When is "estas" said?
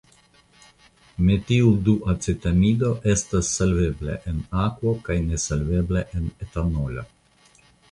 3.13-3.53